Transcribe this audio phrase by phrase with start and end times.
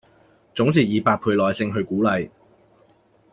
[0.55, 2.31] 總是以百倍耐性去鼓勵